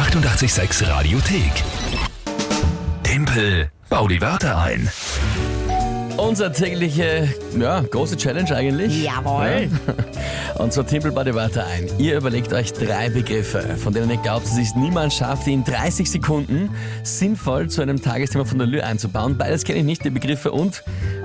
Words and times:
886 0.00 0.88
Radiothek. 0.88 1.52
Tempel, 3.02 3.70
bau 3.90 4.08
die 4.08 4.18
Wörter 4.22 4.58
ein. 4.58 4.88
Unsere 6.16 6.50
tägliche, 6.52 7.28
ja, 7.58 7.82
große 7.82 8.16
Challenge 8.16 8.56
eigentlich. 8.56 9.04
Jawohl. 9.04 9.68
Ja. 9.68 9.94
Und 10.62 10.72
zwar 10.72 10.86
Timpel 10.86 11.12
bei 11.12 11.24
die 11.24 11.34
Wörter 11.34 11.66
ein. 11.66 11.86
Ihr 11.98 12.16
überlegt 12.16 12.50
euch 12.54 12.72
drei 12.72 13.10
Begriffe, 13.10 13.76
von 13.76 13.92
denen 13.92 14.10
ihr 14.10 14.16
glaubt, 14.16 14.46
dass 14.46 14.56
es 14.56 14.74
niemand 14.74 15.12
schafft, 15.12 15.46
die 15.46 15.52
in 15.52 15.64
30 15.64 16.10
Sekunden 16.10 16.70
sinnvoll 17.02 17.68
zu 17.68 17.82
einem 17.82 18.00
Tagesthema 18.00 18.46
von 18.46 18.56
der 18.56 18.66
Lü 18.66 18.80
einzubauen. 18.80 19.36
Beides 19.36 19.64
kenne 19.64 19.80
ich 19.80 19.84
nicht, 19.84 20.02
die 20.02 20.10
Begriffe 20.10 20.50
und 20.50 20.82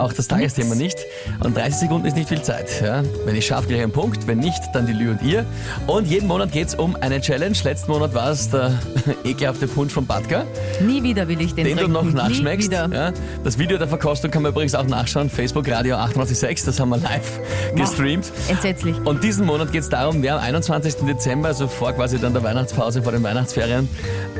auch 0.00 0.12
das 0.12 0.28
Tagesthema 0.28 0.74
nicht. 0.74 0.96
Und 1.42 1.56
30 1.56 1.74
Sekunden 1.80 2.06
ist 2.06 2.16
nicht 2.16 2.28
viel 2.28 2.42
Zeit. 2.42 2.82
Ja? 2.82 3.02
Wenn 3.24 3.34
ich 3.36 3.46
schaffe, 3.46 3.68
gleich 3.68 3.82
einen 3.82 3.92
Punkt. 3.92 4.26
Wenn 4.26 4.38
nicht, 4.38 4.60
dann 4.72 4.86
die 4.86 4.92
Lü 4.92 5.10
und 5.10 5.22
ihr. 5.22 5.44
Und 5.86 6.06
jeden 6.06 6.26
Monat 6.28 6.52
geht 6.52 6.68
es 6.68 6.74
um 6.74 6.96
eine 6.96 7.20
Challenge. 7.20 7.56
Letzten 7.64 7.90
Monat 7.92 8.14
war 8.14 8.30
es 8.30 8.50
der 8.50 8.72
ekelhafte 9.24 9.66
Punsch 9.66 9.92
von 9.92 10.06
Badka, 10.06 10.44
Nie 10.80 11.02
wieder 11.02 11.26
will 11.28 11.40
ich 11.40 11.54
den 11.54 11.64
den 11.64 11.76
du 11.76 11.84
trinken. 11.84 11.92
noch 11.92 12.02
Nie 12.04 12.12
nachschmeckst. 12.12 12.68
wieder. 12.70 12.88
Ja? 12.92 13.12
Das 13.44 13.58
Video 13.58 13.78
der 13.78 13.88
Verkostung 13.88 14.30
kann 14.30 14.42
man 14.42 14.52
übrigens 14.52 14.74
auch 14.74 14.84
nachschauen. 14.86 15.30
Facebook 15.30 15.68
Radio 15.70 15.96
886, 15.96 16.64
das 16.66 16.80
haben 16.80 16.90
wir 16.90 16.98
live 16.98 17.40
gestreamt. 17.74 18.30
Entsetzlich. 18.48 18.96
Und 19.04 19.22
diesen 19.24 19.46
Monat 19.46 19.72
geht 19.72 19.82
es 19.82 19.88
darum, 19.88 20.22
wer 20.22 20.34
am 20.36 20.40
21. 20.40 20.94
Dezember, 21.06 21.48
also 21.48 21.66
vor 21.68 21.92
quasi 21.92 22.18
dann 22.18 22.32
der 22.32 22.42
Weihnachtspause, 22.42 23.02
vor 23.02 23.12
den 23.12 23.22
Weihnachtsferien, 23.22 23.88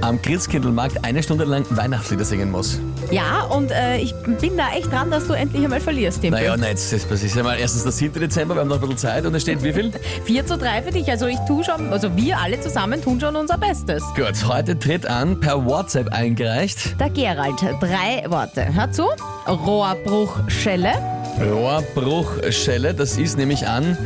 am 0.00 0.20
Christkindlmarkt 0.20 1.04
eine 1.04 1.22
Stunde 1.22 1.44
lang 1.44 1.64
Weihnachtslieder 1.70 2.24
singen 2.24 2.50
muss. 2.50 2.78
Ja, 3.10 3.42
und 3.44 3.70
äh, 3.70 3.98
ich 3.98 4.14
bin 4.40 4.56
da 4.56 4.70
echt 4.76 4.90
dran, 4.90 5.10
dass 5.10 5.26
du 5.26 5.34
endlich 5.44 5.64
einmal 5.64 5.80
verlierst, 5.80 6.20
Tim. 6.22 6.32
Naja, 6.32 6.56
nein, 6.56 6.70
jetzt 6.70 6.92
das 6.92 7.22
ist 7.22 7.36
ja 7.36 7.42
mal 7.42 7.56
erstens 7.58 7.82
der 7.84 7.92
7. 7.92 8.20
Dezember, 8.20 8.54
wir 8.54 8.60
haben 8.62 8.68
noch 8.68 8.76
ein 8.76 8.80
bisschen 8.82 8.98
Zeit 8.98 9.24
und 9.26 9.34
es 9.34 9.42
steht 9.42 9.62
wie 9.62 9.72
viel? 9.72 9.92
4 10.24 10.46
zu 10.46 10.56
3 10.58 10.82
für 10.82 10.90
dich. 10.90 11.08
Also 11.10 11.26
ich 11.26 11.38
tue 11.46 11.62
schon, 11.64 11.92
also 11.92 12.14
wir 12.16 12.38
alle 12.38 12.60
zusammen 12.60 13.00
tun 13.02 13.20
schon 13.20 13.36
unser 13.36 13.58
Bestes. 13.58 14.02
Gut, 14.16 14.46
heute 14.48 14.78
tritt 14.78 15.06
an, 15.06 15.38
per 15.40 15.64
WhatsApp 15.64 16.12
eingereicht, 16.12 16.98
Der 17.00 17.10
Gerald, 17.10 17.54
drei 17.80 18.24
Worte. 18.28 18.66
Hör 18.74 18.90
zu. 18.90 19.04
Rohrbruchschelle. 19.46 20.92
Rohrbruchschelle, 21.40 22.94
das 22.94 23.16
ist 23.18 23.36
nämlich 23.36 23.66
an 23.66 23.98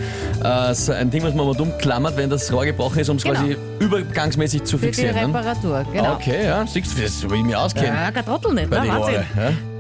äh, 0.42 0.74
so 0.74 0.92
ein 0.92 1.10
Ding, 1.10 1.22
was 1.22 1.34
man 1.34 1.46
mal 1.46 1.54
dumm 1.54 1.72
klammert, 1.78 2.16
wenn 2.16 2.30
das 2.30 2.50
Rohr 2.52 2.64
gebrochen 2.64 3.00
ist, 3.00 3.08
um 3.10 3.16
es 3.18 3.22
Genau. 3.22 3.38
quasi 3.40 3.56
übergangsmäßig 3.80 4.64
zu 4.64 4.78
Für 4.78 4.86
die 4.86 4.92
fixieren. 4.94 5.14
Ne? 5.32 5.38
Reparatur, 5.38 5.84
genau. 5.92 6.14
Okay, 6.14 6.46
ja, 6.46 6.66
siehst 6.66 6.96
du, 6.96 7.02
das 7.02 7.22
will 7.28 7.38
ich 7.38 7.44
mir 7.44 7.60
auskennen. 7.60 7.94
Ja, 7.94 8.10
kein 8.10 8.24
Trottel 8.24 8.54
nicht, 8.54 8.70
ne? 8.70 8.76
Wahnsinn. 8.78 8.94
Rohre, 8.96 9.12
ja? 9.36 9.77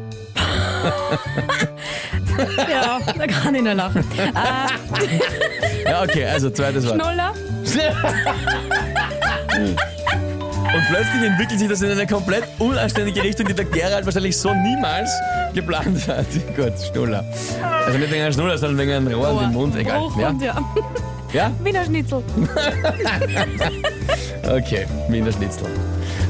Ja, 2.70 2.98
da 3.16 3.26
kann 3.26 3.54
ich 3.54 3.62
nur 3.62 3.74
lachen. 3.74 4.04
Äh, 4.16 5.84
ja, 5.90 6.02
okay, 6.02 6.24
also 6.24 6.50
zweites 6.50 6.86
Wort. 6.86 7.00
Schnuller. 7.00 7.32
Und 10.74 10.82
plötzlich 10.88 11.22
entwickelt 11.24 11.58
sich 11.58 11.68
das 11.68 11.82
in 11.82 11.90
eine 11.90 12.06
komplett 12.06 12.44
unanständige 12.58 13.22
Richtung, 13.22 13.46
die 13.46 13.54
der 13.54 13.64
Gerald 13.64 14.04
wahrscheinlich 14.04 14.36
so 14.36 14.52
niemals 14.52 15.10
geplant 15.54 16.06
hat. 16.06 16.26
Gut, 16.54 16.72
Schnuller. 16.92 17.24
Also 17.86 17.98
nicht 17.98 18.12
wegen 18.12 18.22
einem 18.22 18.32
Schnuller, 18.32 18.58
sondern 18.58 18.78
wegen 18.78 18.92
einem 18.92 19.08
Rohr 19.08 19.42
in 19.42 19.48
den 19.48 19.52
Mund, 19.54 19.76
egal. 19.76 19.98
Bruch 19.98 20.20
Ja? 20.20 20.34
ja. 20.40 20.56
ja? 21.32 21.50
Wiener 21.60 21.84
Schnitzel. 21.84 22.22
Okay, 24.44 24.86
Wiener 25.08 25.32
Schnitzel. 25.32 25.66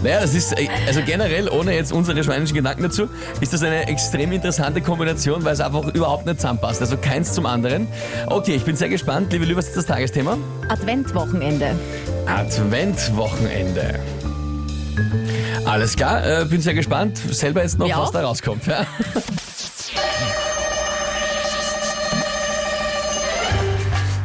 Naja, 0.03 0.21
das 0.21 0.35
ist, 0.35 0.53
äh, 0.53 0.69
also 0.87 1.01
generell, 1.05 1.49
ohne 1.49 1.75
jetzt 1.75 1.93
unsere 1.93 2.23
schweinischen 2.23 2.55
Gedanken 2.55 2.85
dazu, 2.85 3.09
ist 3.41 3.53
das 3.53 3.63
eine 3.63 3.89
extrem 3.89 4.31
interessante 4.33 4.81
Kombination, 4.81 5.45
weil 5.45 5.55
es 5.55 5.61
einfach 5.61 5.85
überhaupt 5.93 6.27
nicht 6.27 6.41
zusammenpasst. 6.41 6.81
Also 6.81 6.97
keins 6.97 7.33
zum 7.33 7.47
anderen. 7.47 7.89
Okay, 8.27 8.55
ich 8.55 8.65
bin 8.65 8.77
sehr 8.77 8.89
gespannt. 8.89 9.33
Liebe 9.33 9.45
Lü, 9.45 9.57
was 9.57 9.69
ist 9.69 9.77
das 9.77 9.87
Tagesthema? 9.87 10.39
Adventwochenende. 10.69 11.75
Adventwochenende. 12.27 13.99
Alles 15.65 15.97
klar, 15.97 16.25
äh, 16.25 16.45
bin 16.45 16.61
sehr 16.61 16.75
gespannt. 16.75 17.19
Selber 17.19 17.63
jetzt 17.63 17.79
noch, 17.79 17.89
Wir 17.89 17.97
was 17.97 18.13
da 18.13 18.23
rauskommt. 18.23 18.67
Ja? 18.67 18.87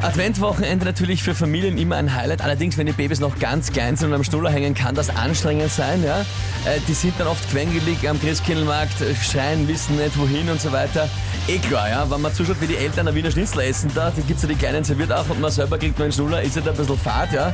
Adventwochenende 0.03 0.85
natürlich 0.85 1.23
für 1.23 1.33
Familien 1.33 1.77
immer 1.77 1.95
ein 1.95 2.13
Highlight. 2.13 2.41
Allerdings, 2.41 2.77
wenn 2.77 2.87
die 2.87 2.91
Babys 2.91 3.21
noch 3.21 3.39
ganz 3.39 3.71
klein 3.71 3.95
sind 3.95 4.09
und 4.09 4.15
am 4.15 4.23
Schnuller 4.25 4.49
hängen, 4.49 4.73
kann 4.73 4.95
das 4.95 5.09
anstrengend 5.09 5.71
sein. 5.71 6.03
Ja? 6.03 6.19
Äh, 6.65 6.81
die 6.89 6.93
sind 6.93 7.13
dann 7.17 7.27
oft 7.27 7.49
quengelig 7.49 8.07
am 8.09 8.19
Christkindlmarkt, 8.19 8.99
äh, 8.99 9.15
schreien, 9.15 9.65
wissen 9.69 9.95
nicht 9.95 10.17
wohin 10.19 10.49
und 10.49 10.59
so 10.59 10.73
weiter. 10.73 11.07
Eh 11.47 11.57
klar, 11.57 11.89
ja, 11.89 12.11
wenn 12.11 12.19
man 12.19 12.33
zuschaut, 12.33 12.59
wie 12.59 12.67
die 12.67 12.75
Eltern 12.75 13.07
ein 13.07 13.15
Wiener 13.15 13.31
Schnitzel 13.31 13.61
essen, 13.61 13.91
da 13.95 14.11
gibt 14.27 14.37
es 14.37 14.43
ja 14.43 14.49
die 14.49 14.55
Kleinen 14.55 14.83
serviert 14.83 15.11
auch 15.13 15.29
und 15.29 15.39
man 15.39 15.51
selber 15.51 15.77
kriegt 15.77 15.97
nur 15.97 16.03
einen 16.03 16.13
Schnuller, 16.13 16.41
ist 16.41 16.57
ja 16.57 16.61
da 16.61 16.71
ein 16.71 16.77
bisschen 16.77 16.97
fad, 16.97 17.31
ja. 17.31 17.53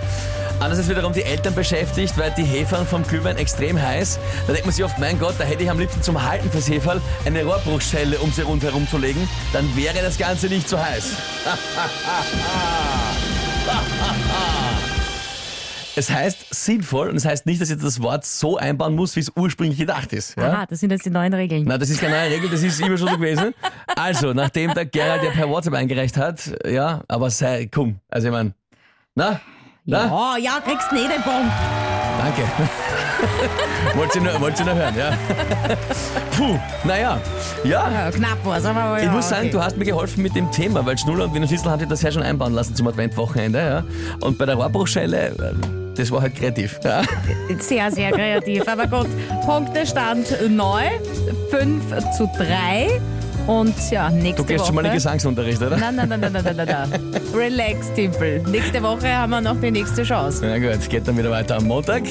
Anders 0.60 0.80
ist 0.80 0.90
wiederum 0.90 1.14
die 1.14 1.24
Eltern 1.24 1.56
beschäftigt, 1.56 2.18
weil 2.18 2.32
die 2.36 2.44
Hefern 2.44 2.86
vom 2.86 3.04
Glühwein 3.04 3.38
extrem 3.38 3.82
heiß. 3.82 4.20
Da 4.46 4.52
denkt 4.52 4.66
man 4.66 4.76
sich 4.76 4.84
oft, 4.84 5.00
mein 5.00 5.18
Gott, 5.18 5.36
da 5.38 5.46
hätte 5.46 5.64
ich 5.64 5.70
am 5.70 5.80
liebsten 5.80 6.02
zum 6.02 6.22
Halten 6.22 6.52
fürs 6.52 6.68
Heferl 6.68 7.02
eine 7.26 7.44
Rohrbruchschelle, 7.46 8.20
um 8.20 8.32
sie 8.34 8.42
rundherum 8.42 8.88
zu 8.90 8.98
legen. 8.98 9.30
Dann 9.54 9.74
wäre 9.78 10.02
das 10.02 10.18
Ganze 10.18 10.48
nicht 10.48 10.68
so 10.68 10.78
heiß. 10.78 11.14
Es 15.96 16.10
heißt 16.10 16.46
sinnvoll 16.52 17.10
und 17.10 17.18
es 17.18 17.26
heißt 17.26 17.46
nicht, 17.46 17.60
dass 17.60 17.70
ich 17.70 17.78
das 17.78 18.02
Wort 18.02 18.24
so 18.24 18.58
einbauen 18.58 18.96
muss, 18.96 19.18
wie 19.18 19.20
es 19.20 19.30
ursprünglich 19.36 19.80
gedacht 19.80 20.14
ist. 20.14 20.38
Ja? 20.38 20.54
Aha, 20.54 20.66
das 20.66 20.80
sind 20.80 20.92
jetzt 20.92 21.06
die 21.06 21.10
neuen 21.10 21.34
Regeln. 21.34 21.66
Na, 21.68 21.78
das 21.78 21.90
ist 21.90 22.00
keine 22.00 22.16
neue 22.16 22.32
Regel, 22.32 22.50
das 22.50 22.64
ist 22.64 22.80
immer 22.80 22.98
schon 22.98 23.10
so 23.10 23.18
gewesen. 23.18 23.54
Also, 23.98 24.32
nachdem 24.32 24.74
der 24.74 24.86
Gerald 24.86 25.24
ja 25.24 25.32
per 25.32 25.50
WhatsApp 25.50 25.74
eingereicht 25.74 26.16
hat, 26.16 26.54
ja, 26.66 27.02
aber 27.10 27.30
sei, 27.30 27.68
komm, 27.70 28.00
also 28.08 28.28
ich 28.28 28.32
meine, 28.32 28.54
na, 29.14 29.42
na, 29.84 30.10
Oh, 30.10 30.38
ja, 30.38 30.62
kriegst 30.62 30.90
nicht 30.94 31.12
den 31.12 31.22
Punkt. 31.22 31.52
Danke. 32.20 32.44
Wollte 33.96 34.22
nur, 34.22 34.40
wollte 34.40 34.64
nur 34.64 34.76
hören, 34.76 34.96
ja. 34.96 35.12
Puh, 36.38 36.60
naja, 36.84 37.20
ja. 37.64 37.90
Ja, 37.90 38.12
knapp 38.12 38.46
war's, 38.46 38.66
aber 38.66 38.98
Ich 38.98 39.06
ja, 39.06 39.12
muss 39.12 39.30
sagen, 39.30 39.44
okay. 39.44 39.52
du 39.52 39.64
hast 39.64 39.78
mir 39.78 39.86
geholfen 39.86 40.22
mit 40.22 40.36
dem 40.36 40.52
Thema, 40.52 40.86
weil 40.86 40.98
Schnuller 40.98 41.26
und 41.26 41.34
Wiener 41.34 41.48
Schnitzel 41.48 41.72
haben 41.72 41.80
sich 41.80 41.90
das 41.90 42.02
ja 42.02 42.12
schon 42.12 42.24
einbauen 42.24 42.54
lassen 42.54 42.76
zum 42.76 42.88
Adventwochenende, 42.88 43.60
ja. 43.60 43.84
Und 44.20 44.38
bei 44.38 44.46
der 44.46 44.56
Rohrbruchschelle, 44.56 45.28
äh, 45.28 45.34
das 45.96 46.12
war 46.12 46.22
halt 46.22 46.36
kreativ. 46.36 46.80
Ja. 46.84 47.02
Sehr, 47.60 47.92
sehr 47.92 48.12
kreativ. 48.12 48.68
Aber 48.68 48.88
gut, 48.88 49.10
Punktestand 49.46 50.50
neu, 50.50 50.84
5 51.50 51.84
zu 52.16 52.30
3. 52.38 53.02
Und 53.50 53.74
ja, 53.90 54.12
nächste 54.12 54.44
Du 54.44 54.48
gehst 54.48 54.60
Woche. 54.60 54.68
schon 54.68 54.76
mal 54.76 54.86
in 54.86 54.94
Gesangsunterricht, 54.94 55.60
oder? 55.60 55.76
Nein, 55.76 55.96
nein, 55.96 56.08
nein, 56.08 56.20
nein, 56.20 56.32
nein, 56.32 56.56
nein, 56.56 56.68
nein, 56.68 56.90
nein. 57.12 57.22
Relax, 57.34 57.92
Timpel. 57.96 58.44
Nächste 58.44 58.84
Woche 58.84 59.12
haben 59.12 59.32
wir 59.32 59.42
noch 59.42 59.60
die 59.60 59.72
nächste 59.72 60.04
Chance. 60.04 60.46
Na 60.46 60.60
gut, 60.60 60.88
geht 60.88 61.08
dann 61.08 61.18
wieder 61.18 61.32
weiter 61.32 61.58
am 61.58 61.66
Montag. 61.66 62.04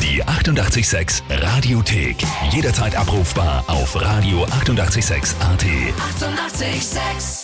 Die 0.00 0.22
886 0.24 1.24
Radiothek. 1.28 2.18
Jederzeit 2.52 2.96
abrufbar 2.96 3.64
auf 3.66 3.96
radio886.at. 3.96 4.52
886! 4.60 5.34
886 5.40 7.39